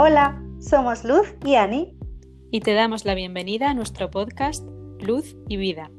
Hola, 0.00 0.40
somos 0.60 1.02
Luz 1.02 1.34
y 1.44 1.56
Ani. 1.56 1.92
Y 2.52 2.60
te 2.60 2.72
damos 2.72 3.04
la 3.04 3.16
bienvenida 3.16 3.70
a 3.70 3.74
nuestro 3.74 4.12
podcast 4.12 4.64
Luz 5.00 5.34
y 5.48 5.56
Vida. 5.56 5.90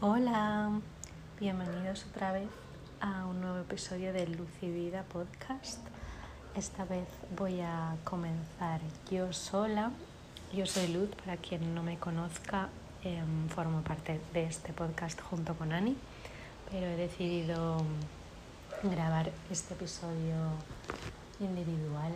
Hola, 0.00 0.70
bienvenidos 1.40 2.06
otra 2.12 2.30
vez 2.30 2.46
a 3.00 3.26
un 3.26 3.40
nuevo 3.40 3.58
episodio 3.58 4.12
de 4.12 4.28
Luz 4.28 4.50
y 4.62 4.70
Vida 4.70 5.02
podcast. 5.12 5.84
Esta 6.54 6.84
vez 6.84 7.08
voy 7.36 7.62
a 7.62 7.96
comenzar 8.04 8.80
yo 9.10 9.32
sola. 9.32 9.90
Yo 10.54 10.64
soy 10.64 10.86
Luz, 10.92 11.10
para 11.24 11.36
quien 11.38 11.74
no 11.74 11.82
me 11.82 11.98
conozca, 11.98 12.68
em, 13.02 13.48
formo 13.48 13.80
parte 13.82 14.20
de 14.32 14.44
este 14.44 14.72
podcast 14.72 15.20
junto 15.22 15.54
con 15.56 15.72
Ani, 15.72 15.96
pero 16.70 16.86
he 16.86 16.96
decidido 16.96 17.84
grabar 18.82 19.30
este 19.50 19.74
episodio 19.74 20.34
individual, 21.40 22.12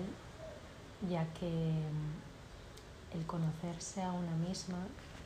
ya 1.08 1.24
que 1.38 1.46
mm, 1.46 3.16
el 3.18 3.26
conocerse 3.26 4.02
a 4.02 4.12
una 4.12 4.32
misma, 4.32 4.78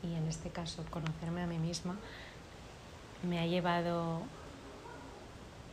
y 0.03 0.15
en 0.15 0.27
este 0.27 0.49
caso 0.49 0.83
conocerme 0.89 1.41
a 1.43 1.47
mí 1.47 1.57
misma, 1.57 1.95
me 3.23 3.39
ha 3.39 3.45
llevado 3.45 4.21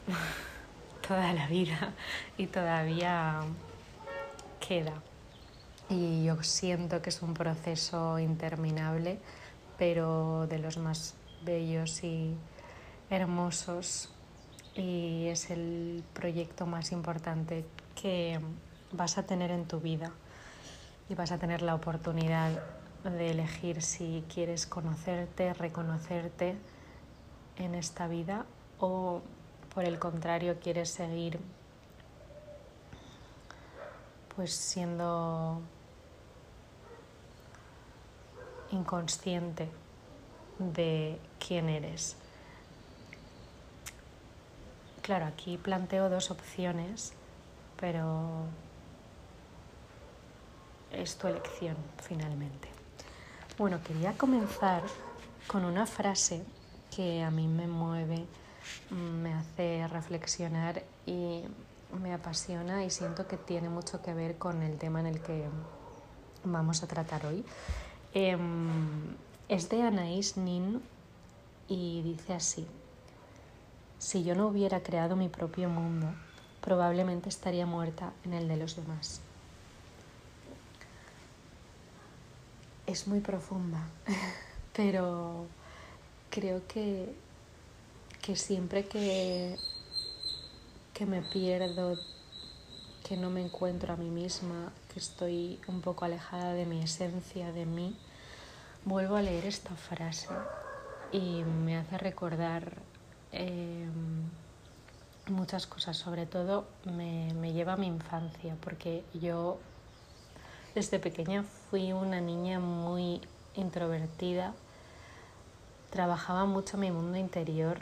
toda 1.06 1.32
la 1.32 1.46
vida 1.46 1.92
y 2.36 2.46
todavía 2.46 3.40
queda. 4.66 4.94
Y 5.88 6.24
yo 6.24 6.42
siento 6.42 7.02
que 7.02 7.10
es 7.10 7.22
un 7.22 7.34
proceso 7.34 8.18
interminable, 8.18 9.18
pero 9.78 10.46
de 10.48 10.58
los 10.58 10.78
más 10.78 11.14
bellos 11.44 12.02
y 12.02 12.34
hermosos 13.10 14.11
y 14.74 15.26
es 15.28 15.50
el 15.50 16.02
proyecto 16.14 16.66
más 16.66 16.92
importante 16.92 17.64
que 18.00 18.40
vas 18.92 19.18
a 19.18 19.24
tener 19.24 19.50
en 19.50 19.66
tu 19.66 19.80
vida 19.80 20.12
y 21.08 21.14
vas 21.14 21.32
a 21.32 21.38
tener 21.38 21.62
la 21.62 21.74
oportunidad 21.74 22.62
de 23.04 23.30
elegir 23.30 23.82
si 23.82 24.24
quieres 24.32 24.66
conocerte, 24.66 25.52
reconocerte 25.54 26.56
en 27.56 27.74
esta 27.74 28.06
vida 28.06 28.46
o 28.78 29.20
por 29.74 29.84
el 29.84 29.98
contrario 29.98 30.58
quieres 30.60 30.90
seguir 30.90 31.40
pues 34.34 34.54
siendo 34.54 35.60
inconsciente 38.70 39.68
de 40.58 41.18
quién 41.38 41.68
eres. 41.68 42.16
Claro, 45.02 45.26
aquí 45.26 45.58
planteo 45.58 46.08
dos 46.08 46.30
opciones, 46.30 47.12
pero 47.76 48.46
es 50.92 51.16
tu 51.16 51.26
elección 51.26 51.76
finalmente. 52.00 52.68
Bueno, 53.58 53.80
quería 53.82 54.12
comenzar 54.12 54.82
con 55.48 55.64
una 55.64 55.86
frase 55.86 56.44
que 56.94 57.22
a 57.24 57.32
mí 57.32 57.48
me 57.48 57.66
mueve, 57.66 58.24
me 58.90 59.34
hace 59.34 59.88
reflexionar 59.88 60.84
y 61.04 61.42
me 62.00 62.14
apasiona 62.14 62.84
y 62.84 62.90
siento 62.90 63.26
que 63.26 63.36
tiene 63.36 63.68
mucho 63.68 64.02
que 64.02 64.14
ver 64.14 64.38
con 64.38 64.62
el 64.62 64.78
tema 64.78 65.00
en 65.00 65.06
el 65.06 65.20
que 65.20 65.48
vamos 66.44 66.84
a 66.84 66.86
tratar 66.86 67.26
hoy. 67.26 67.44
Em, 68.14 69.16
es 69.48 69.68
de 69.68 69.82
Anaïs 69.82 70.36
Nin 70.36 70.80
y 71.66 72.02
dice 72.02 72.34
así. 72.34 72.66
Si 74.02 74.24
yo 74.24 74.34
no 74.34 74.48
hubiera 74.48 74.82
creado 74.82 75.14
mi 75.14 75.28
propio 75.28 75.68
mundo, 75.68 76.08
probablemente 76.60 77.28
estaría 77.28 77.66
muerta 77.66 78.12
en 78.24 78.34
el 78.34 78.48
de 78.48 78.56
los 78.56 78.74
demás. 78.74 79.20
Es 82.84 83.06
muy 83.06 83.20
profunda, 83.20 83.78
pero 84.76 85.46
creo 86.30 86.66
que, 86.66 87.14
que 88.20 88.34
siempre 88.34 88.86
que, 88.86 89.56
que 90.94 91.06
me 91.06 91.22
pierdo, 91.22 91.96
que 93.06 93.16
no 93.16 93.30
me 93.30 93.40
encuentro 93.40 93.92
a 93.94 93.96
mí 93.96 94.10
misma, 94.10 94.72
que 94.92 94.98
estoy 94.98 95.60
un 95.68 95.80
poco 95.80 96.04
alejada 96.04 96.54
de 96.54 96.66
mi 96.66 96.82
esencia, 96.82 97.52
de 97.52 97.66
mí, 97.66 97.96
vuelvo 98.84 99.14
a 99.14 99.22
leer 99.22 99.46
esta 99.46 99.76
frase 99.76 100.28
y 101.12 101.44
me 101.44 101.78
hace 101.78 101.98
recordar 101.98 102.82
Em, 103.32 104.28
muchas 105.28 105.66
cosas, 105.66 105.96
sobre 105.96 106.26
todo 106.26 106.66
me, 106.84 107.32
me 107.34 107.52
lleva 107.52 107.72
a 107.74 107.76
mi 107.76 107.86
infancia, 107.86 108.56
porque 108.60 109.04
yo 109.14 109.58
desde 110.74 110.98
pequeña 110.98 111.42
fui 111.42 111.92
una 111.92 112.20
niña 112.20 112.60
muy 112.60 113.20
introvertida, 113.54 114.54
trabajaba 115.90 116.44
mucho 116.44 116.76
mi 116.76 116.90
mundo 116.90 117.18
interior, 117.18 117.80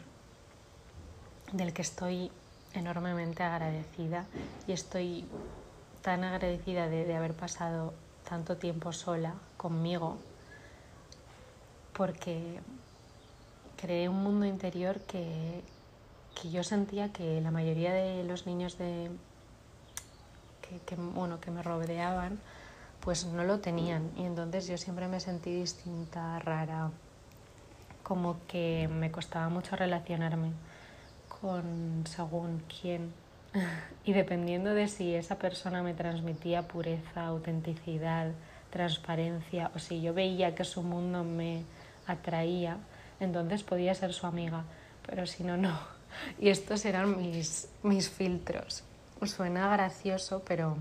del 1.52 1.72
que 1.72 1.82
estoy 1.82 2.30
enormemente 2.74 3.42
agradecida 3.42 4.26
y 4.66 4.72
estoy 4.72 5.24
tan 6.02 6.24
agradecida 6.24 6.88
de, 6.88 7.04
de, 7.04 7.16
haber 7.16 7.34
pasado 7.34 7.92
tanto 8.28 8.56
tiempo 8.56 8.92
sola 8.92 9.34
conmigo, 9.56 10.16
porque 11.92 12.60
creé 13.80 14.08
un 14.08 14.22
mundo 14.22 14.46
interior 14.46 15.00
que, 15.00 15.62
que 16.40 16.50
yo 16.50 16.62
sentía 16.62 17.12
que 17.12 17.40
la 17.40 17.50
mayoría 17.50 17.92
de 17.92 18.24
los 18.24 18.46
niños 18.46 18.78
de, 18.78 19.10
que, 20.62 20.78
que, 20.86 20.96
bueno, 20.96 21.40
que 21.40 21.50
me 21.50 21.62
rodeaban 21.62 22.38
pues 23.00 23.24
no 23.26 23.44
lo 23.44 23.60
tenían. 23.60 24.10
Y 24.16 24.24
entonces 24.24 24.66
yo 24.66 24.78
siempre 24.78 25.08
me 25.08 25.20
sentí 25.20 25.50
distinta, 25.52 26.38
rara, 26.38 26.90
como 28.02 28.36
que 28.46 28.88
me 28.92 29.10
costaba 29.10 29.48
mucho 29.48 29.76
relacionarme 29.76 30.52
con 31.40 32.04
según 32.06 32.62
quién. 32.80 33.12
Y 34.04 34.14
dependiendo 34.14 34.72
de 34.72 34.88
si 34.88 35.14
esa 35.14 35.36
persona 35.36 35.82
me 35.82 35.92
transmitía 35.92 36.66
pureza, 36.66 37.26
autenticidad, 37.26 38.32
transparencia 38.70 39.70
o 39.74 39.78
si 39.78 40.00
yo 40.00 40.14
veía 40.14 40.54
que 40.54 40.64
su 40.64 40.82
mundo 40.82 41.22
me 41.22 41.64
atraía, 42.06 42.78
entonces 43.20 43.62
podía 43.62 43.94
ser 43.94 44.12
su 44.12 44.26
amiga, 44.26 44.64
pero 45.06 45.26
si 45.26 45.44
no, 45.44 45.56
no. 45.56 45.78
Y 46.38 46.48
estos 46.48 46.84
eran 46.84 47.16
mis, 47.16 47.68
mis 47.82 48.08
filtros. 48.08 48.82
Suena 49.24 49.70
gracioso, 49.70 50.42
pero... 50.46 50.76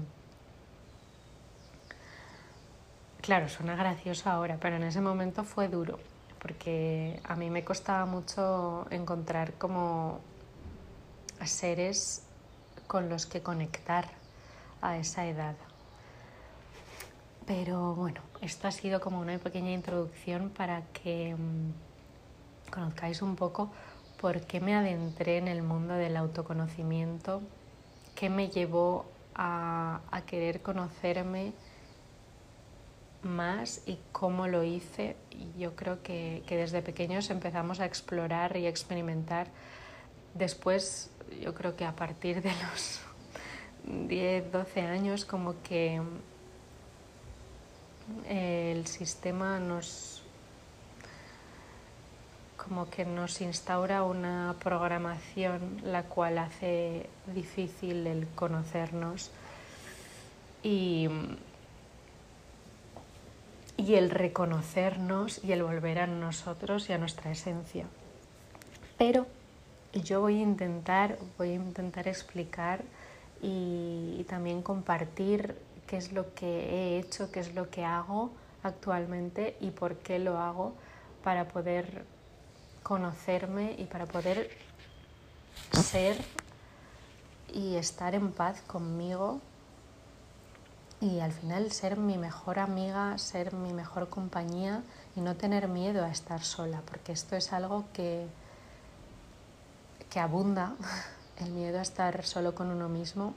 Claro, 3.21 3.49
suena 3.49 3.75
gracioso 3.75 4.29
ahora, 4.29 4.57
pero 4.59 4.77
en 4.77 4.83
ese 4.83 5.01
momento 5.01 5.43
fue 5.43 5.67
duro, 5.67 5.99
porque 6.41 7.19
a 7.25 7.35
mí 7.35 7.49
me 7.49 7.63
costaba 7.63 8.05
mucho 8.05 8.87
encontrar 8.89 9.53
como 9.53 10.21
seres 11.45 12.23
con 12.87 13.09
los 13.09 13.25
que 13.25 13.41
conectar 13.41 14.05
a 14.81 14.97
esa 14.97 15.27
edad. 15.27 15.55
Pero 17.45 17.93
bueno, 17.93 18.21
esto 18.41 18.67
ha 18.67 18.71
sido 18.71 19.01
como 19.01 19.19
una 19.19 19.37
pequeña 19.37 19.71
introducción 19.71 20.49
para 20.49 20.83
que 20.93 21.35
mm, 21.35 21.88
conozcáis 22.69 23.21
un 23.21 23.35
poco 23.35 23.71
por 24.19 24.41
qué 24.41 24.59
me 24.59 24.75
adentré 24.75 25.37
en 25.37 25.47
el 25.47 25.61
mundo 25.63 25.93
del 25.93 26.17
autoconocimiento, 26.17 27.41
qué 28.15 28.29
me 28.29 28.49
llevó 28.49 29.05
a, 29.35 30.01
a 30.11 30.21
querer 30.21 30.61
conocerme 30.61 31.53
más 33.23 33.81
y 33.85 33.99
cómo 34.11 34.47
lo 34.47 34.63
hice. 34.63 35.15
Yo 35.57 35.75
creo 35.75 36.01
que, 36.03 36.43
que, 36.47 36.57
desde 36.57 36.81
pequeños 36.81 37.29
empezamos 37.29 37.79
a 37.79 37.85
explorar 37.85 38.57
y 38.57 38.67
experimentar. 38.67 39.47
Después, 40.33 41.11
yo 41.41 41.53
creo 41.53 41.75
que 41.75 41.85
a 41.85 41.95
partir 41.95 42.41
de 42.41 42.51
los 42.51 42.99
10, 44.07 44.51
12 44.51 44.81
años, 44.81 45.25
como 45.25 45.61
que 45.63 46.01
el 48.27 48.87
sistema 48.87 49.59
nos, 49.59 50.23
como 52.69 52.87
que 52.87 53.03
nos 53.03 53.41
instaura 53.41 54.03
una 54.03 54.55
programación 54.63 55.81
la 55.83 56.03
cual 56.03 56.37
hace 56.37 57.09
difícil 57.33 58.05
el 58.05 58.27
conocernos 58.35 59.31
y, 60.61 61.09
y 63.75 63.95
el 63.95 64.11
reconocernos 64.11 65.43
y 65.43 65.51
el 65.51 65.63
volver 65.63 65.97
a 65.97 66.05
nosotros 66.05 66.87
y 66.89 66.93
a 66.93 66.99
nuestra 66.99 67.31
esencia. 67.31 67.87
Pero 68.99 69.25
yo 69.93 70.21
voy 70.21 70.37
a 70.37 70.43
intentar, 70.43 71.17
voy 71.39 71.49
a 71.49 71.55
intentar 71.55 72.07
explicar 72.07 72.83
y, 73.41 74.17
y 74.19 74.25
también 74.29 74.61
compartir 74.61 75.57
qué 75.87 75.97
es 75.97 76.11
lo 76.11 76.35
que 76.35 76.45
he 76.45 76.99
hecho, 76.99 77.31
qué 77.31 77.39
es 77.39 77.55
lo 77.55 77.71
que 77.71 77.83
hago 77.83 78.29
actualmente 78.61 79.57
y 79.59 79.71
por 79.71 79.95
qué 79.95 80.19
lo 80.19 80.37
hago 80.37 80.75
para 81.23 81.47
poder 81.47 82.05
conocerme 82.89 83.75
y 83.77 83.85
para 83.85 84.07
poder 84.07 84.49
ser 85.71 86.17
y 87.53 87.75
estar 87.75 88.15
en 88.15 88.31
paz 88.31 88.63
conmigo 88.65 89.41
y 90.99 91.19
al 91.19 91.31
final 91.31 91.71
ser 91.71 91.97
mi 91.97 92.17
mejor 92.17 92.57
amiga, 92.57 93.15
ser 93.19 93.53
mi 93.53 93.73
mejor 93.73 94.09
compañía 94.09 94.81
y 95.15 95.21
no 95.21 95.35
tener 95.35 95.67
miedo 95.67 96.03
a 96.03 96.09
estar 96.09 96.43
sola, 96.43 96.81
porque 96.89 97.11
esto 97.11 97.35
es 97.35 97.53
algo 97.53 97.85
que, 97.93 98.25
que 100.09 100.19
abunda, 100.19 100.73
el 101.37 101.51
miedo 101.51 101.77
a 101.77 101.83
estar 101.83 102.25
solo 102.25 102.55
con 102.55 102.71
uno 102.71 102.89
mismo, 102.89 103.35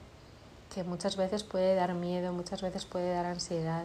que 0.75 0.83
muchas 0.83 1.17
veces 1.17 1.45
puede 1.45 1.75
dar 1.75 1.93
miedo, 1.93 2.33
muchas 2.33 2.63
veces 2.63 2.87
puede 2.87 3.13
dar 3.13 3.27
ansiedad, 3.27 3.85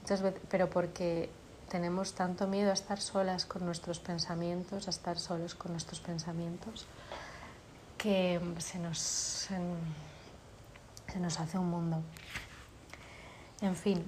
muchas 0.00 0.22
veces, 0.22 0.40
pero 0.48 0.70
porque 0.70 1.28
tenemos 1.68 2.14
tanto 2.14 2.46
miedo 2.46 2.70
a 2.70 2.74
estar 2.74 3.00
solas 3.00 3.46
con 3.46 3.64
nuestros 3.64 3.98
pensamientos, 3.98 4.86
a 4.86 4.90
estar 4.90 5.18
solos 5.18 5.54
con 5.54 5.72
nuestros 5.72 6.00
pensamientos, 6.00 6.86
que 7.98 8.40
se 8.58 8.78
nos, 8.78 8.98
se, 8.98 9.58
nos 11.18 11.40
hace 11.40 11.58
un 11.58 11.70
mundo. 11.70 12.02
En 13.60 13.76
fin, 13.76 14.04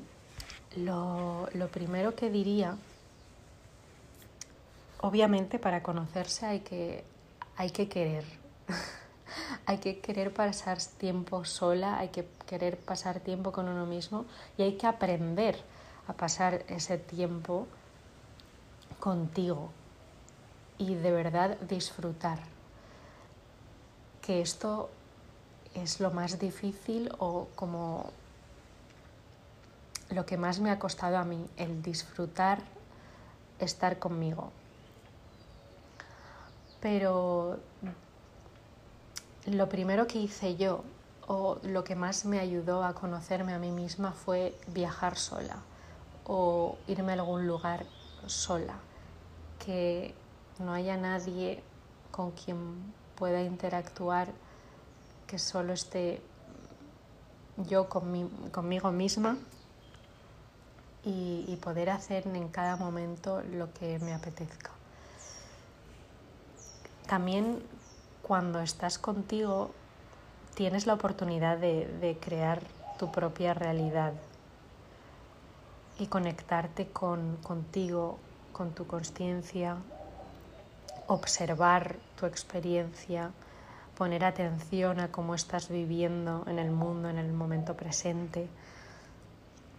lo, 0.77 1.49
lo 1.55 1.69
primero 1.69 2.15
que 2.15 2.31
diría, 2.31 2.77
obviamente 5.01 5.59
para 5.59 5.83
conocerse 5.83 6.47
hay 6.47 6.61
que, 6.61 7.05
hay 7.57 7.71
que 7.71 7.89
querer. 7.89 8.25
hay 9.67 9.79
que 9.79 10.01
querer 10.01 10.33
pasar 10.33 10.79
tiempo 10.83 11.45
sola, 11.45 11.99
hay 11.99 12.09
que 12.09 12.27
querer 12.47 12.79
pasar 12.79 13.21
tiempo 13.21 13.53
con 13.53 13.69
uno 13.69 13.87
mismo 13.87 14.27
y 14.57 14.63
hay 14.63 14.77
que 14.77 14.87
aprender 14.87 15.57
a 16.07 16.13
pasar 16.13 16.65
ese 16.69 16.99
tiempo 16.99 17.67
contigo 19.01 19.71
y 20.79 20.95
de 20.95 21.11
verdad 21.11 21.59
disfrutar. 21.61 22.39
Que 24.23 24.41
esto 24.41 24.91
es 25.75 26.01
lo 26.01 26.11
más 26.11 26.39
difícil 26.39 27.13
o 27.19 27.49
como 27.55 28.11
lo 30.11 30.25
que 30.25 30.37
más 30.37 30.61
me 30.61 30.71
ha 30.71 30.79
costado 30.79 31.19
a 31.19 31.25
mí, 31.25 31.47
el 31.57 31.83
disfrutar 31.83 32.61
estar 33.59 33.99
conmigo. 33.99 34.53
Pero 36.81 37.59
lo 39.47 39.69
primero 39.69 40.07
que 40.07 40.19
hice 40.19 40.57
yo 40.57 40.85
o 41.27 41.59
lo 41.63 41.85
que 41.85 41.95
más 41.95 42.25
me 42.25 42.39
ayudó 42.39 42.85
a 42.85 42.95
conocerme 42.95 43.55
a 43.55 43.59
mí 43.59 43.71
misma 43.71 44.13
fue 44.13 44.55
viajar 44.69 45.17
sola 45.17 45.57
o 46.27 46.77
irme 46.87 47.13
a 47.13 47.15
algún 47.17 47.47
lugar 47.47 47.87
sola, 48.27 48.77
que 49.65 50.15
no 50.59 50.73
haya 50.73 50.97
nadie 50.97 51.63
con 52.11 52.31
quien 52.33 52.93
pueda 53.17 53.43
interactuar, 53.43 54.29
que 55.27 55.39
solo 55.39 55.73
esté 55.73 56.23
yo 57.57 57.89
conmigo 57.89 58.93
misma 58.93 59.37
y, 61.05 61.59
poder 61.63 61.91
hacer 61.91 62.27
en 62.27 62.49
cada 62.49 62.77
momento 62.77 63.43
lo 63.43 63.73
que 63.73 63.99
me 64.01 64.13
apetezca. 64.13 64.71
También 67.07 67.63
cuando 68.23 68.61
estás 68.61 68.99
contigo 68.99 69.71
tienes 70.55 70.87
la 70.87 70.95
oportunidad 70.95 71.59
de, 71.59 72.19
crear 72.21 72.63
tu 72.99 73.11
propia 73.11 73.55
realidad 73.55 74.13
y 75.99 76.07
conectarte 76.07 76.89
con, 76.89 77.37
contigo, 77.43 78.19
con 78.53 78.73
tu 78.73 78.87
conciencia, 78.87 79.77
observar 81.07 81.97
tu 82.19 82.27
experiencia, 82.27 83.31
poner 83.97 84.25
atención 84.25 85.01
a 85.01 85.13
cómo 85.13 85.35
estás 85.35 85.69
viviendo 85.69 86.45
en 86.47 86.59
el 86.59 86.71
mundo, 86.71 87.09
en 87.09 87.19
el 87.19 87.33
momento 87.33 87.77
presente. 87.77 88.49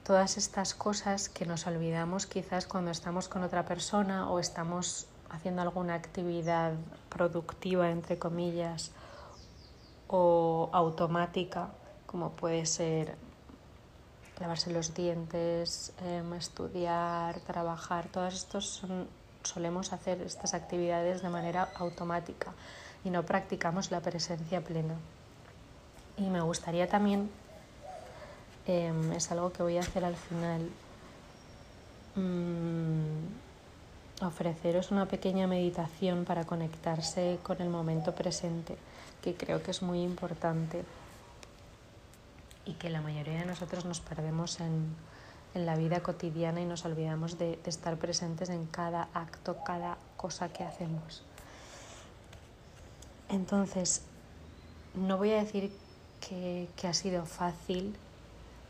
Todas 0.03 0.37
estas 0.37 0.73
cosas 0.73 1.29
que 1.29 1.45
nos 1.45 1.67
olvidamos 1.67 2.27
quizás 2.27 2.67
cuando 2.67 2.91
estamos 2.91 3.27
con 3.27 3.43
otra 3.43 3.65
persona 3.65 4.29
o 4.29 4.39
estamos 4.39 5.07
haciendo 5.29 5.63
alguna 5.63 5.95
actividad 5.95 6.73
productiva, 7.09 7.89
entre 7.89 8.17
comillas, 8.19 8.91
o 10.07 10.69
automática, 10.71 11.69
como 12.05 12.31
puede 12.31 12.65
ser 12.65 13.17
lavarse 14.39 14.71
los 14.71 14.93
dientes, 14.93 15.93
em, 16.01 16.33
estudiar, 16.33 17.39
trabajar, 17.41 18.07
todas 18.07 18.33
estos 18.33 18.83
solemos 19.43 19.93
hacer 19.93 20.21
estas 20.21 20.53
actividades 20.53 21.21
de 21.21 21.29
manera 21.29 21.69
automática 21.75 22.53
y 23.03 23.09
no 23.09 23.23
practicamos 23.23 23.91
la 23.91 24.01
presencia 24.01 24.61
plena. 24.61 24.95
Y 26.17 26.29
me 26.29 26.41
gustaría 26.41 26.87
también 26.87 27.29
Em, 28.67 29.13
es 29.13 29.31
algo 29.31 29.51
que 29.51 29.61
voy 29.61 29.77
a 29.77 29.81
hacer 29.81 30.03
al 30.03 30.15
final. 30.15 30.69
Mm, 32.15 33.27
ofreceros 34.25 34.91
una 34.91 35.05
pequeña 35.05 35.45
meditación 35.45 36.25
para 36.25 36.45
conectarse 36.45 37.37
con 37.43 37.61
el 37.61 37.69
momento 37.69 38.15
presente, 38.15 38.75
que 39.21 39.35
creo 39.35 39.61
que 39.61 39.71
es 39.71 39.81
muy 39.81 40.01
importante 40.01 40.83
y 42.65 42.73
que 42.73 42.89
la 42.89 43.01
mayoría 43.01 43.39
de 43.39 43.45
nosotros 43.45 43.85
nos 43.85 43.99
perdemos 43.99 44.59
en, 44.59 44.95
en 45.55 45.65
la 45.65 45.75
vida 45.75 46.01
cotidiana 46.01 46.61
y 46.61 46.65
nos 46.65 46.85
olvidamos 46.85 47.39
de, 47.39 47.57
estar 47.65 47.97
presentes 47.97 48.49
en 48.49 48.65
cada 48.65 49.07
acto, 49.13 49.57
cada 49.65 49.97
cosa 50.17 50.49
que 50.49 50.63
hacemos. 50.63 51.23
Entonces, 53.29 54.03
no 54.93 55.17
voy 55.17 55.31
a 55.31 55.37
decir 55.37 55.71
que, 56.27 56.67
que 56.75 56.87
ha 56.87 56.93
sido 56.93 57.25
fácil 57.25 57.95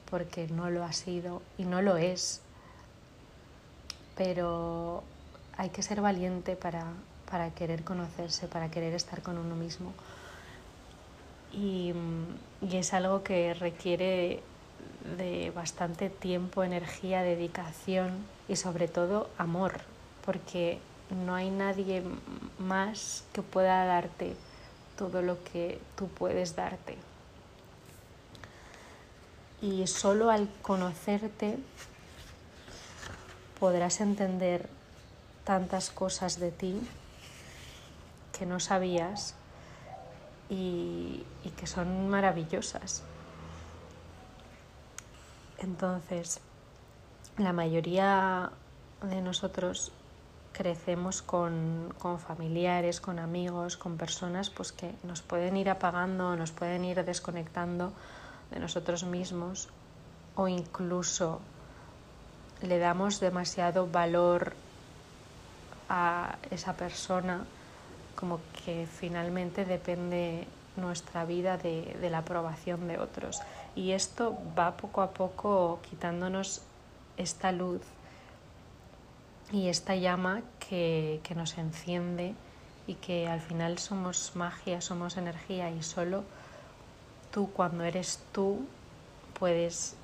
porque 0.10 0.48
no 0.48 0.70
lo 0.70 0.84
ha 0.84 0.94
sido 0.94 1.42
y 1.58 1.64
no 1.64 1.82
lo 1.82 1.98
es. 1.98 2.42
Pero 4.16 5.04
hay 5.58 5.70
que 5.70 5.82
ser 5.82 6.02
valiente 6.02 6.56
para, 6.56 6.86
para 7.30 7.50
querer 7.50 7.84
conocerse, 7.84 8.48
para 8.48 8.70
querer 8.70 8.94
estar 8.94 9.24
con 9.24 9.40
uno 9.40 9.56
mismo. 9.56 9.92
Y, 11.56 11.94
es 12.72 12.94
algo 12.94 13.24
que 13.24 13.54
requiere 13.54 14.42
de 15.18 15.52
bastante 15.56 16.10
tiempo, 16.10 16.64
energía, 16.64 17.22
dedicación 17.22 18.26
y 18.50 18.56
sobre 18.56 18.88
todo 18.88 19.30
amor, 19.38 19.80
porque 20.26 20.80
no 21.10 21.36
hay 21.36 21.52
nadie 21.52 22.04
más 22.58 23.24
que 23.32 23.42
pueda 23.42 23.86
darte 23.86 24.36
todo 24.98 25.22
lo 25.22 25.42
que 25.44 25.80
tú 25.96 26.08
puedes 26.08 26.56
darte. 26.56 26.98
Y 29.62 29.88
solo 29.88 30.32
al 30.32 30.50
conocerte 30.62 31.58
podrás 33.60 34.02
entender 34.02 34.68
tantas 35.46 35.92
cosas 35.92 36.40
de 36.40 36.52
ti 36.52 36.82
que 38.38 38.46
no 38.46 38.60
sabías 38.60 39.36
y, 40.50 41.24
que 41.58 41.68
son 41.68 42.10
maravillosas. 42.10 43.04
Entonces, 45.58 46.42
la 47.38 47.54
mayoría 47.54 48.52
de 49.02 49.22
nosotros 49.22 49.92
crecemos 50.52 51.22
con, 51.22 51.94
con, 51.98 52.20
familiares, 52.20 53.02
con 53.02 53.20
amigos, 53.20 53.78
con 53.78 53.98
personas 53.98 54.50
pues 54.50 54.72
que 54.72 54.94
nos 55.04 55.22
pueden 55.22 55.58
ir 55.58 55.70
apagando, 55.70 56.36
nos 56.36 56.52
pueden 56.52 56.86
ir 56.86 57.04
desconectando 57.04 57.92
de 58.52 58.60
nosotros 58.60 59.04
mismos 59.04 59.70
o 60.36 60.48
incluso 60.48 61.42
le 62.62 62.80
damos 62.80 63.20
demasiado 63.20 63.88
valor 63.88 64.54
a 65.90 66.38
esa 66.52 66.74
persona 66.74 67.46
como 68.16 68.40
que 68.66 68.88
finalmente 68.88 69.66
depende 69.66 70.48
nuestra 70.78 71.26
vida 71.26 71.58
de, 71.58 71.96
la 72.10 72.20
aprobación 72.20 72.88
de 72.88 72.98
otros. 72.98 73.42
Y 73.76 73.92
esto 73.92 74.38
va 74.58 74.78
poco 74.78 75.02
a 75.02 75.12
poco 75.12 75.80
quitándonos 75.90 76.62
esta 77.18 77.52
luz 77.52 77.82
y 79.52 79.68
esta 79.68 79.96
llama 79.96 80.42
que, 80.60 81.20
que 81.24 81.36
nos 81.36 81.58
enciende 81.58 82.34
y 82.88 82.96
que 82.96 83.28
al 83.28 83.42
final 83.42 83.78
somos 83.78 84.36
magia, 84.36 84.82
somos 84.82 85.18
energía 85.18 85.72
y 85.72 85.82
solo 85.82 86.24
tú 87.32 87.52
cuando 87.52 87.84
eres 87.84 88.20
tú 88.32 88.66
puedes 89.38 89.96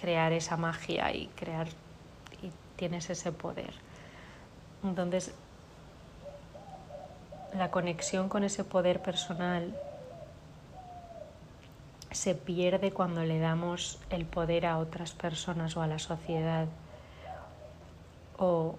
crear 0.00 0.32
esa 0.32 0.56
magia 0.56 1.12
y 1.12 1.28
crear 1.28 1.68
y 2.42 2.50
tienes 2.76 3.08
ese 3.10 3.32
poder. 3.32 3.72
Entonces, 4.84 5.32
la 7.58 7.70
conexión 7.70 8.28
con 8.28 8.44
ese 8.44 8.64
poder 8.64 9.02
personal 9.02 9.74
se 12.10 12.34
pierde 12.34 12.92
cuando 12.92 13.24
le 13.24 13.38
damos 13.38 13.98
el 14.10 14.24
poder 14.24 14.66
a 14.66 14.78
otras 14.78 15.12
personas 15.12 15.76
o 15.76 15.82
a 15.82 15.86
la 15.86 15.98
sociedad 15.98 16.66
o 18.38 18.76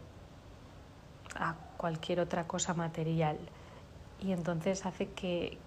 a 1.35 1.55
cualquier 1.77 2.19
otra 2.19 2.47
cosa 2.47 2.73
material. 2.73 3.37
Y 4.19 4.31
entonces 4.31 4.85
hace 4.85 5.09
que, 5.09 5.57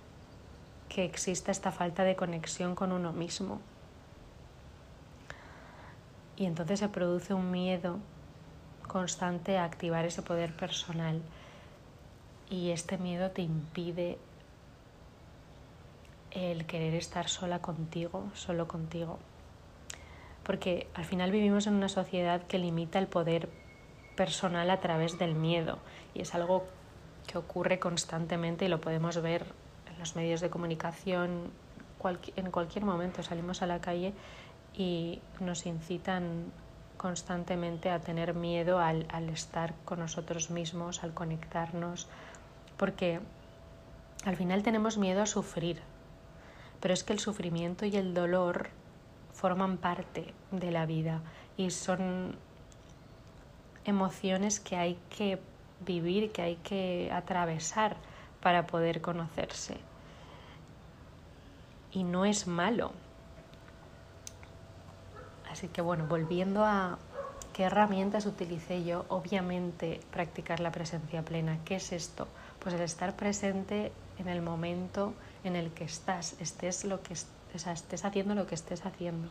que 0.88 1.04
exista 1.04 1.52
esta 1.52 1.70
falta 1.70 2.02
de 2.02 2.16
conexión 2.16 2.74
con 2.74 2.92
uno 2.92 3.12
mismo. 3.12 3.60
Y 6.36 6.46
entonces 6.46 6.80
se 6.80 6.88
produce 6.88 7.34
un 7.34 7.50
miedo 7.50 7.98
constante 8.88 9.58
a 9.58 9.64
activar 9.64 10.04
ese 10.04 10.22
poder 10.22 10.56
personal. 10.56 11.22
Y 12.50 12.70
este 12.70 12.98
miedo 12.98 13.30
te 13.30 13.42
impide 13.42 14.18
el 16.32 16.66
querer 16.66 16.94
estar 16.94 17.28
sola 17.28 17.60
contigo, 17.60 18.28
solo 18.34 18.68
contigo. 18.68 19.18
Porque 20.44 20.88
al 20.94 21.04
final 21.04 21.30
vivimos 21.30 21.66
en 21.66 21.74
una 21.74 21.88
sociedad 21.88 22.42
que 22.46 22.58
limita 22.58 22.98
el 22.98 23.06
poder 23.06 23.48
personal 24.16 24.70
a 24.70 24.80
través 24.80 25.18
del 25.18 25.34
miedo 25.34 25.78
y 26.12 26.22
es 26.22 26.34
algo 26.34 26.64
que 27.26 27.38
ocurre 27.38 27.78
constantemente 27.78 28.64
y 28.64 28.68
lo 28.68 28.80
podemos 28.80 29.20
ver 29.22 29.46
en 29.90 29.98
los 29.98 30.16
medios 30.16 30.40
de 30.40 30.50
comunicación 30.50 31.52
en 32.36 32.50
cualquier 32.50 32.84
momento 32.84 33.22
salimos 33.22 33.62
a 33.62 33.66
la 33.66 33.80
calle 33.80 34.14
y 34.74 35.20
nos 35.40 35.66
incitan 35.66 36.52
constantemente 36.96 37.90
a 37.90 38.00
tener 38.00 38.34
miedo 38.34 38.78
al, 38.78 39.06
al 39.10 39.28
estar 39.28 39.74
con 39.84 40.00
nosotros 40.00 40.50
mismos, 40.50 41.02
al 41.02 41.14
conectarnos, 41.14 42.08
porque 42.80 43.20
al 44.24 44.36
final 44.36 44.62
tenemos 44.62 44.96
miedo 44.96 45.20
a 45.20 45.26
sufrir, 45.26 45.82
pero 46.80 46.94
es 46.94 47.04
que 47.04 47.12
el 47.12 47.18
sufrimiento 47.18 47.84
y 47.84 47.94
el 47.94 48.14
dolor 48.14 48.70
forman 49.34 49.76
parte 49.76 50.32
de 50.50 50.70
la 50.70 50.86
vida 50.86 51.20
y 51.58 51.72
son 51.72 52.36
emociones 53.84 54.60
que 54.60 54.76
hay 54.76 54.98
que 55.14 55.38
vivir, 55.84 56.32
que 56.32 56.40
hay 56.40 56.56
que 56.56 57.10
atravesar 57.12 57.98
para 58.40 58.66
poder 58.66 59.02
conocerse. 59.02 59.76
Y 61.92 62.02
no 62.02 62.24
es 62.24 62.46
malo. 62.46 62.92
Así 65.52 65.68
que 65.68 65.82
bueno, 65.82 66.06
volviendo 66.06 66.64
a 66.64 66.98
qué 67.60 67.66
herramientas 67.66 68.24
utilicé 68.24 68.84
yo, 68.84 69.04
obviamente 69.10 70.00
practicar 70.10 70.60
la 70.60 70.72
presencia 70.72 71.22
plena. 71.22 71.58
¿Qué 71.66 71.74
es 71.74 71.92
esto? 71.92 72.26
Pues 72.58 72.74
el 72.74 72.80
estar 72.80 73.16
presente 73.16 73.92
en 74.16 74.30
el 74.30 74.40
momento 74.40 75.12
en 75.44 75.56
el 75.56 75.70
que 75.70 75.84
estás, 75.84 76.40
estés, 76.40 76.86
lo 76.86 77.02
que, 77.02 77.12
estés 77.12 78.06
haciendo 78.06 78.34
lo 78.34 78.46
que 78.46 78.54
estés 78.54 78.86
haciendo. 78.86 79.28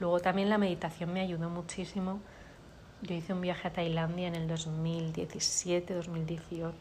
Luego 0.00 0.20
también 0.20 0.50
la 0.50 0.58
meditación 0.58 1.14
me 1.14 1.22
ayudó 1.22 1.48
muchísimo. 1.48 2.20
Yo 3.00 3.14
hice 3.14 3.32
un 3.32 3.40
viaje 3.40 3.68
a 3.68 3.72
Tailandia 3.72 4.28
en 4.28 4.34
el 4.34 4.50
2017-2018 4.50 6.72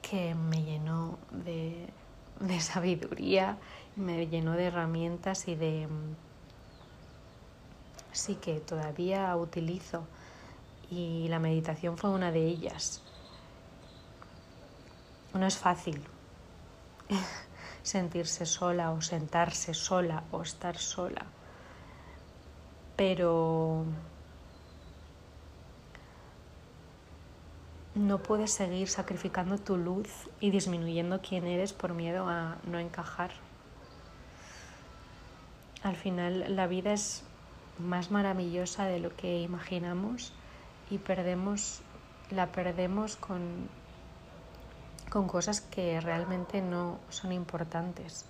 que 0.00 0.36
me 0.36 0.62
llenó 0.62 1.18
de, 1.32 1.88
de 2.38 2.60
sabiduría, 2.60 3.58
me 3.96 4.28
llenó 4.28 4.52
de 4.52 4.66
herramientas 4.66 5.48
y 5.48 5.56
de... 5.56 5.88
Sí 8.16 8.36
que 8.36 8.60
todavía 8.60 9.36
utilizo 9.36 10.06
y 10.90 11.28
la 11.28 11.38
meditación 11.38 11.98
fue 11.98 12.08
una 12.08 12.32
de 12.32 12.46
ellas. 12.46 13.02
No 15.34 15.46
es 15.46 15.58
fácil, 15.58 16.02
sentirse 17.82 18.46
sola 18.46 18.92
o 18.92 19.02
sentarse 19.02 19.74
sola 19.74 20.24
o 20.30 20.40
estar 20.40 20.78
sola. 20.78 21.26
Pero 22.96 23.84
no 27.94 28.22
puedes 28.22 28.50
seguir 28.50 28.88
sacrificando 28.88 29.58
tu 29.58 29.76
luz 29.76 30.08
y 30.40 30.50
disminuyendo 30.50 31.20
quién 31.20 31.46
eres 31.46 31.74
por 31.74 31.92
miedo 31.92 32.26
a 32.30 32.56
no 32.64 32.78
encajar. 32.78 33.32
Al 35.82 35.96
final 35.96 36.56
la 36.56 36.66
vida 36.66 36.94
es 36.94 37.22
más 37.78 38.10
maravillosa 38.10 38.86
de 38.86 39.00
lo 39.00 39.14
que 39.16 39.40
imaginamos 39.40 40.32
y 40.90 40.98
perdemos 40.98 41.82
la 42.30 42.46
perdemos 42.50 43.16
con 43.16 43.68
con 45.10 45.28
cosas 45.28 45.60
que 45.60 46.00
realmente 46.00 46.60
no 46.60 46.98
son 47.08 47.32
importantes. 47.32 48.26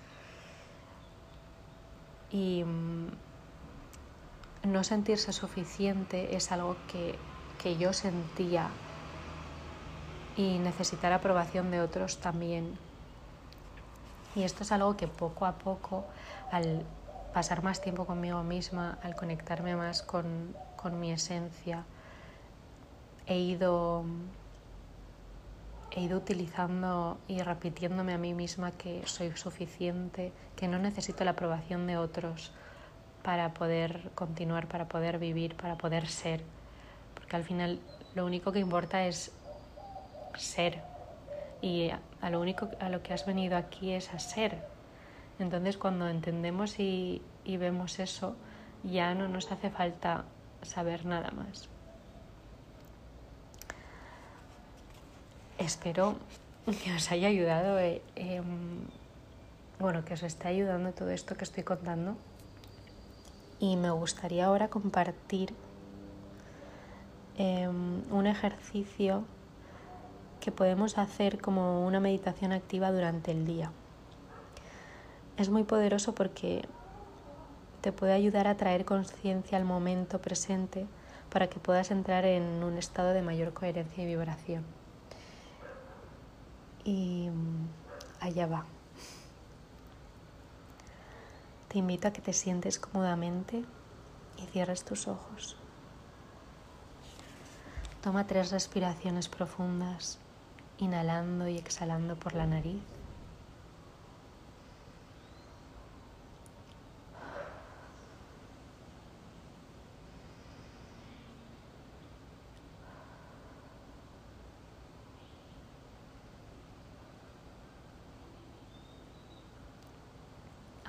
Y 2.31 2.65
mm, 2.65 3.09
no 4.65 4.85
sentirse 4.85 5.33
suficiente 5.33 6.37
es 6.37 6.53
algo 6.53 6.77
que, 6.91 7.17
que 7.63 7.77
yo 7.77 7.93
sentía 7.93 8.69
y 10.37 10.59
necesitar 10.59 11.13
aprobación 11.13 11.71
de 11.71 11.81
otros 11.81 12.19
también. 12.19 12.79
Y 14.35 14.43
esto 14.43 14.65
es 14.65 14.73
algo 14.73 14.97
que 14.97 15.09
poco 15.09 15.47
a 15.47 15.53
poco, 15.53 16.05
al 16.53 16.85
pasar 17.37 17.63
más 17.63 17.83
tiempo 17.83 18.07
conmigo 18.07 18.43
misma, 18.45 18.99
al 19.03 19.15
conectarme 19.15 19.77
más 19.77 20.01
con, 20.01 20.57
con 20.75 20.99
mi 20.99 21.13
esencia, 21.13 21.85
he 23.27 23.37
ido 23.37 24.07
he 25.91 26.01
ido 26.01 26.17
utilizando 26.17 27.19
y 27.29 27.43
repitiéndome 27.43 28.15
a 28.15 28.19
mí 28.19 28.33
misma 28.33 28.71
que 28.71 29.07
soy 29.07 29.37
suficiente, 29.37 30.33
que 30.57 30.67
no 30.67 30.79
necesito 30.79 31.25
la 31.25 31.33
aprobación 31.33 31.87
de 31.87 31.99
otros 31.99 32.53
para 33.23 33.53
poder 33.53 34.11
continuar, 34.15 34.67
para 34.67 34.89
poder 34.89 35.19
vivir, 35.19 35.57
para 35.57 35.77
poder 35.77 36.09
ser. 36.09 36.43
Porque 37.15 37.37
al 37.37 37.45
final 37.45 37.81
lo 38.15 38.25
único 38.25 38.51
que 38.51 38.61
importa 38.61 39.05
es 39.05 39.31
ser. 40.39 40.81
Y 41.61 41.91
a 42.23 42.31
lo 42.31 42.41
único 42.41 42.71
a 42.81 42.89
lo 42.89 43.03
que 43.03 43.13
has 43.13 43.27
venido 43.27 43.59
aquí 43.59 43.93
es 43.93 44.11
a 44.15 44.19
ser. 44.19 44.76
Entonces 45.39 45.77
cuando 45.77 46.09
entendemos 46.09 46.79
y, 46.79 47.23
vemos 47.45 47.99
eso, 47.99 48.37
ya 48.83 49.15
no 49.15 49.29
nos 49.29 49.53
hace 49.53 49.71
falta 49.71 50.25
saber 50.63 51.05
nada 51.05 51.31
más. 51.31 51.69
Espero 55.59 56.17
que 56.83 56.95
os 56.95 57.11
haya 57.11 57.29
ayudado, 57.29 57.79
eh, 57.79 58.03
em, 58.15 58.81
bueno, 59.79 60.05
que 60.05 60.15
os 60.15 60.23
esté 60.23 60.49
ayudando 60.49 60.93
todo 60.93 61.11
esto 61.11 61.37
que 61.37 61.45
estoy 61.45 61.65
contando. 61.65 62.17
Y 63.59 63.77
me 63.77 63.91
gustaría 63.91 64.47
ahora 64.47 64.69
compartir 64.69 65.55
em, 67.39 68.03
un 68.11 68.27
ejercicio 68.27 69.25
que 70.41 70.53
podemos 70.53 70.99
hacer 70.99 71.41
como 71.41 71.87
una 71.87 72.01
meditación 72.01 72.53
activa 72.53 72.93
durante 72.93 73.33
el 73.33 73.47
día. 73.47 73.71
Es 75.37 75.51
muy 75.51 75.65
poderoso 75.65 76.15
porque 76.15 76.63
te 77.81 77.93
puede 77.93 78.13
ayudar 78.13 78.47
a 78.49 78.57
traer 78.57 78.85
conciencia 78.85 79.59
al 79.59 79.65
momento 79.65 80.21
presente 80.21 80.87
para 81.31 81.49
que 81.49 81.61
puedas 81.61 81.91
entrar 81.91 82.25
en 82.25 82.65
un 82.65 82.79
estado 82.79 83.13
de 83.13 83.23
mayor 83.23 83.53
coherencia 83.53 84.03
y 84.03 84.07
vibración 84.07 84.65
y 86.87 87.29
mm, 87.29 87.69
allá 88.21 88.47
va. 88.47 88.65
Te 91.69 91.79
invito 91.79 92.09
a 92.09 92.13
que 92.13 92.23
te 92.23 92.33
sientes 92.33 92.79
cómodamente 92.79 93.65
y 94.39 94.47
cierres 94.47 94.85
tus 94.85 95.09
ojos. 95.09 95.57
Toma 98.03 98.27
tres 98.27 98.53
respiraciones 98.53 99.29
profundas, 99.29 100.19
inhalando 100.79 101.49
y 101.49 101.59
exhalando 101.59 102.15
por 102.15 102.35
la 102.35 102.47
nariz. 102.47 102.96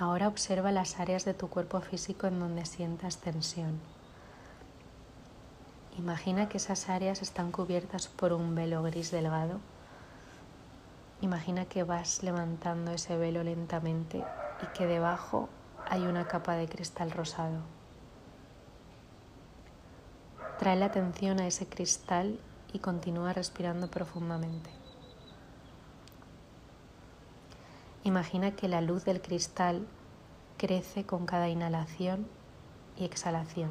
Ahora 0.00 0.28
observa 0.28 0.70
las 0.70 1.00
áreas 1.00 1.24
de 1.24 1.34
tu 1.34 1.48
cuerpo 1.48 1.80
físico 1.80 2.28
en 2.28 2.38
donde 2.38 2.64
sientas 2.66 3.18
tensión. 3.18 3.80
Imagina 5.98 6.48
que 6.48 6.58
esas 6.58 6.88
áreas 6.88 7.20
están 7.20 7.50
cubiertas 7.50 8.06
por 8.06 8.32
un 8.32 8.54
velo 8.54 8.80
gris 8.84 9.10
delgado. 9.10 9.58
Imagina 11.20 11.64
que 11.64 11.82
vas 11.82 12.22
levantando 12.22 12.92
ese 12.92 13.16
velo 13.16 13.42
lentamente 13.42 14.24
y 14.62 14.66
que 14.78 14.86
debajo 14.86 15.48
hay 15.90 16.02
una 16.02 16.28
capa 16.28 16.54
de 16.54 16.68
cristal 16.68 17.10
rosado. 17.10 17.58
Trae 20.60 20.76
la 20.76 20.86
atención 20.86 21.40
a 21.40 21.48
ese 21.48 21.66
cristal 21.66 22.38
y 22.72 22.78
continúa 22.78 23.32
respirando 23.32 23.90
profundamente. 23.90 24.77
Imagina 28.08 28.52
que 28.52 28.68
la 28.68 28.80
luz 28.80 29.04
del 29.04 29.20
cristal 29.20 29.86
crece 30.56 31.04
con 31.04 31.26
cada 31.26 31.50
inhalación 31.50 32.26
y 32.96 33.04
exhalación 33.04 33.70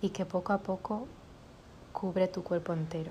y 0.00 0.10
que 0.10 0.24
poco 0.24 0.52
a 0.52 0.58
poco 0.58 1.08
cubre 1.92 2.28
tu 2.28 2.44
cuerpo 2.44 2.74
entero. 2.74 3.10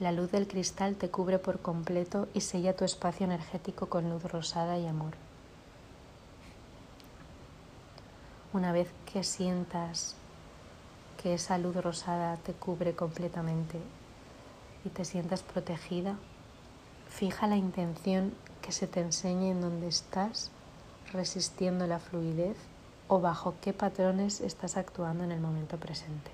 La 0.00 0.12
luz 0.12 0.30
del 0.30 0.48
cristal 0.48 0.94
te 0.94 1.10
cubre 1.10 1.38
por 1.38 1.60
completo 1.60 2.26
y 2.32 2.40
sella 2.40 2.74
tu 2.74 2.86
espacio 2.86 3.26
energético 3.26 3.90
con 3.90 4.08
luz 4.08 4.24
rosada 4.24 4.78
y 4.78 4.86
amor. 4.86 5.12
Una 8.54 8.72
vez 8.72 8.88
que 9.12 9.22
sientas 9.22 10.14
que 11.22 11.34
esa 11.34 11.58
luz 11.58 11.76
rosada 11.76 12.38
te 12.38 12.54
cubre 12.54 12.94
completamente 12.94 13.78
y 14.84 14.90
te 14.90 15.04
sientas 15.04 15.42
protegida, 15.42 16.16
fija 17.08 17.46
la 17.46 17.56
intención 17.56 18.34
que 18.62 18.72
se 18.72 18.86
te 18.86 19.00
enseñe 19.00 19.50
en 19.50 19.60
dónde 19.60 19.88
estás 19.88 20.50
resistiendo 21.12 21.86
la 21.86 21.98
fluidez 21.98 22.56
o 23.08 23.20
bajo 23.20 23.54
qué 23.60 23.72
patrones 23.72 24.40
estás 24.40 24.76
actuando 24.76 25.24
en 25.24 25.32
el 25.32 25.40
momento 25.40 25.78
presente. 25.78 26.30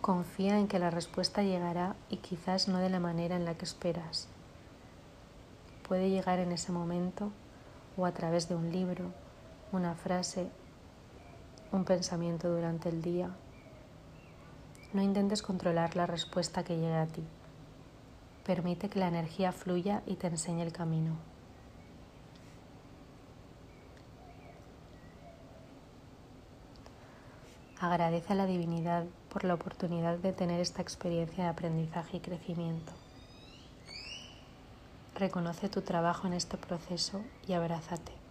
Confía 0.00 0.58
en 0.58 0.68
que 0.68 0.78
la 0.78 0.90
respuesta 0.90 1.42
llegará 1.42 1.96
y 2.10 2.18
quizás 2.18 2.68
no 2.68 2.78
de 2.78 2.90
la 2.90 3.00
manera 3.00 3.36
en 3.36 3.44
la 3.44 3.54
que 3.54 3.64
esperas. 3.64 4.28
Puede 5.88 6.10
llegar 6.10 6.38
en 6.38 6.52
ese 6.52 6.72
momento 6.72 7.30
o 7.96 8.06
a 8.06 8.12
través 8.12 8.48
de 8.48 8.54
un 8.54 8.70
libro, 8.70 9.06
una 9.72 9.94
frase, 9.94 10.48
un 11.72 11.84
pensamiento 11.84 12.54
durante 12.54 12.88
el 12.88 13.02
día. 13.02 13.30
No 14.94 15.02
intentes 15.02 15.42
controlar 15.42 15.96
la 15.96 16.06
respuesta 16.06 16.62
que 16.62 16.76
llegue 16.76 16.94
a 16.94 17.06
ti. 17.06 17.24
Permite 18.46 18.88
que 18.88 19.00
la 19.00 19.08
energía 19.08 19.50
fluya 19.50 20.02
y 20.06 20.14
te 20.14 20.28
enseñe 20.28 20.62
el 20.62 20.72
camino. 20.72 21.16
Agradece 27.80 28.34
a 28.34 28.36
la 28.36 28.46
divinidad 28.46 29.04
por 29.30 29.42
la 29.42 29.54
oportunidad 29.54 30.16
de 30.18 30.32
tener 30.32 30.60
esta 30.60 30.80
experiencia 30.80 31.42
de 31.42 31.50
aprendizaje 31.50 32.18
y 32.18 32.20
crecimiento. 32.20 32.92
Reconoce 35.16 35.68
tu 35.68 35.82
trabajo 35.82 36.28
en 36.28 36.34
este 36.34 36.56
proceso 36.56 37.20
y 37.48 37.54
abrázate. 37.54 38.23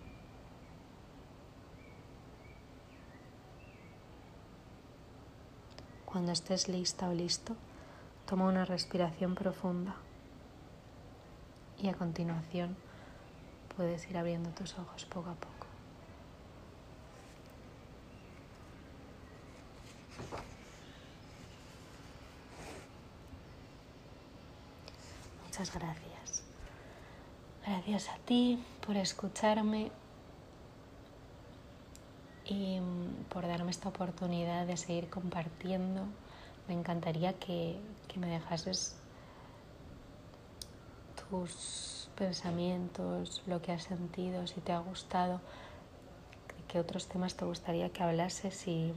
Cuando 6.14 6.32
estés 6.32 6.68
lista 6.68 7.10
o 7.10 7.12
listo, 7.12 7.56
toma 8.28 8.46
una 8.46 8.66
respiración 8.66 9.34
profunda 9.34 9.96
y 11.82 11.90
a 11.90 11.96
continuación 11.96 12.78
puedes 13.76 14.08
ir 14.08 14.20
abriendo 14.20 14.52
tus 14.52 14.78
ojos 14.78 15.06
poco 15.06 15.32
a 15.32 15.34
poco. 15.34 15.66
Muchas 25.46 25.74
gracias. 25.74 26.44
Gracias 27.66 28.10
a 28.10 28.18
ti 28.20 28.64
por 28.86 28.98
escucharme 28.98 29.92
y 32.54 32.80
mm, 32.80 33.26
por 33.30 33.48
darme 33.48 33.72
esta 33.72 33.90
oportunidad 33.90 34.68
de 34.68 34.78
seguir 34.78 35.10
compartiendo. 35.10 36.04
Me 36.68 36.74
encantaría 36.74 37.34
que, 37.34 37.80
me 38.16 38.28
dejases 38.28 38.96
tus 41.30 42.10
pensamientos, 42.16 43.42
lo 43.48 43.62
que 43.62 43.72
has 43.72 43.84
sentido, 43.84 44.46
si 44.46 44.62
te 44.62 44.72
ha 44.72 44.80
gustado, 44.80 45.42
qué 46.68 46.80
otros 46.80 47.08
temas 47.08 47.36
te 47.36 47.44
gustaría 47.44 47.90
que 47.90 48.04
hablases, 48.04 48.56
si, 48.56 48.94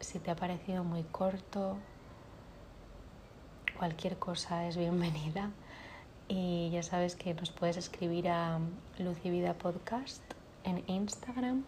si 0.00 0.18
te 0.18 0.30
ha 0.30 0.36
parecido 0.36 0.82
muy 0.82 1.02
corto 1.04 1.76
cualquier 3.76 4.18
cosa 4.18 4.66
es 4.66 4.76
bienvenida. 4.76 5.50
Y 6.28 6.70
ya 6.70 6.82
sabes 6.82 7.14
que 7.14 7.34
nos 7.34 7.50
puedes 7.50 7.76
escribir 7.76 8.28
a 8.28 8.58
Lucivida 8.98 9.54
Podcast 9.54 10.22
en 10.64 10.82
Instagram 10.88 11.64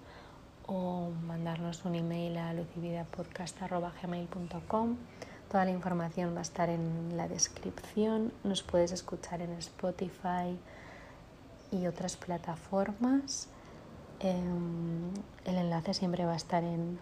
o 0.68 1.10
mandarnos 1.26 1.84
un 1.84 1.96
email 1.96 2.38
a 2.38 2.52
lucividapodcast.gmail.com. 2.52 4.96
Toda 5.50 5.64
la 5.64 5.70
información 5.70 6.34
va 6.34 6.40
a 6.40 6.42
estar 6.42 6.68
en 6.68 7.16
la 7.16 7.26
descripción. 7.26 8.34
Nos 8.44 8.62
puedes 8.62 8.92
escuchar 8.92 9.40
en 9.40 9.52
Spotify 9.54 10.58
y 11.72 11.86
otras 11.86 12.16
plataformas. 12.16 13.48
Em, 14.20 15.10
el 15.44 15.56
enlace 15.56 15.94
siempre 15.94 16.26
va 16.26 16.34
a 16.34 16.36
estar 16.36 16.62
en 16.62 16.98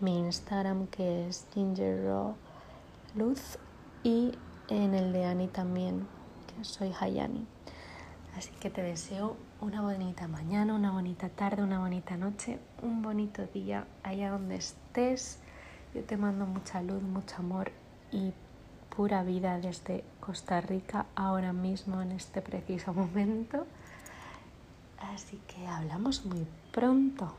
mi 0.00 0.18
Instagram 0.18 0.86
que 0.88 1.26
es 1.26 1.46
gingerluz 1.54 2.36
y 4.02 4.32
en 4.68 4.94
el 4.94 5.12
de 5.12 5.24
Ani 5.24 5.48
también, 5.48 6.06
que 6.46 6.64
soy 6.64 6.92
Hayani. 6.98 7.46
Así 8.36 8.50
que 8.60 8.68
te 8.68 8.82
deseo 8.82 9.36
una 9.64 9.80
bonita 9.80 10.28
mañana, 10.28 10.74
una 10.74 10.90
bonita 10.90 11.30
tarde, 11.30 11.62
una 11.62 11.78
bonita 11.78 12.18
noche, 12.18 12.58
un 12.82 13.00
bonito 13.00 13.46
día 13.46 13.86
allá 14.02 14.30
donde 14.30 14.56
estés. 14.56 15.38
Yo 15.94 16.02
te 16.04 16.18
mando 16.18 16.44
mucha 16.44 16.82
luz, 16.82 17.02
mucho 17.02 17.36
amor 17.38 17.72
y 18.12 18.34
pura 18.94 19.22
vida 19.22 19.58
desde 19.58 20.04
Costa 20.20 20.60
Rica 20.60 21.06
ahora 21.14 21.54
mismo 21.54 22.02
en 22.02 22.12
este 22.12 22.42
preciso 22.42 22.92
momento. 22.92 23.66
Así 25.14 25.40
que 25.48 25.66
hablamos 25.66 26.26
muy 26.26 26.46
pronto. 26.70 27.34